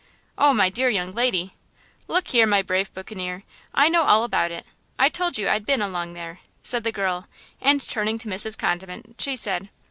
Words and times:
"Oh, 0.35 0.51
my 0.51 0.69
dear 0.69 0.89
young 0.89 1.11
lady–" 1.11 1.53
"Look 2.07 2.29
here, 2.29 2.47
my 2.47 2.63
brave 2.63 2.91
buccaneer, 2.91 3.43
I 3.71 3.87
know 3.87 4.03
all 4.05 4.23
about 4.23 4.49
it! 4.49 4.65
I 4.97 5.09
told 5.09 5.37
you 5.37 5.47
I'd 5.47 5.63
been 5.63 5.79
along 5.79 6.13
there!" 6.13 6.39
said 6.63 6.83
the 6.83 6.91
girl, 6.91 7.27
and, 7.61 7.79
turning 7.79 8.17
to 8.17 8.27
Mrs. 8.27 8.57
Condiment, 8.57 9.17
she 9.21 9.35
said. 9.35 9.69